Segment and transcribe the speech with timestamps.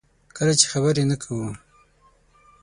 [0.35, 1.49] کله چې خبرې نه کوو.